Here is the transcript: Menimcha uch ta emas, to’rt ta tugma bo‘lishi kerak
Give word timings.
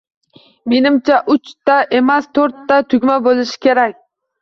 Menimcha 0.73 1.19
uch 1.35 1.47
ta 1.69 1.77
emas, 2.01 2.31
to’rt 2.41 2.65
ta 2.71 2.83
tugma 2.91 3.23
bo‘lishi 3.31 3.65
kerak 3.67 4.05